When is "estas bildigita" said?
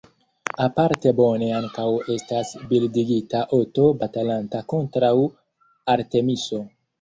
2.13-3.43